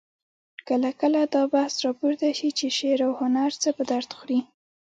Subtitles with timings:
[0.67, 4.39] کله کله دا بحث راپورته شي چې شعر او هنر څه په درد خوري؟